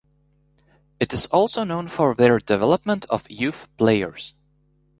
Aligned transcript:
It 0.99 1.13
is 1.13 1.27
also 1.27 1.63
known 1.63 1.87
for 1.87 2.15
their 2.15 2.39
development 2.39 3.05
of 3.11 3.29
youth 3.29 3.67
players. 3.77 4.33